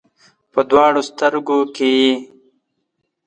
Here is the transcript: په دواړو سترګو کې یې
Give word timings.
په 0.53 0.59
دواړو 0.69 1.01
سترګو 1.09 1.59
کې 1.75 1.89
یې 2.01 2.13